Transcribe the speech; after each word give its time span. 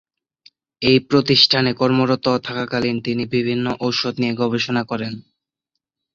এই 0.81 0.97
প্রতিষ্ঠানে 1.09 1.71
কর্মরত 1.73 2.25
থাকাকালীন 2.47 2.97
তিনি 3.01 3.23
বিভিন্ন 3.25 3.65
ঔষধ 3.79 4.13
নিয়ে 4.21 4.33
গবেষণা 4.33 4.83
করেন। 4.83 5.13